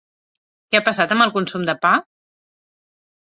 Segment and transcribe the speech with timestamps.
[0.71, 1.91] Què ha passat amb el consum de pa?